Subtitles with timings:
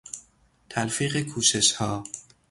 [0.69, 2.03] تلفیق کوششها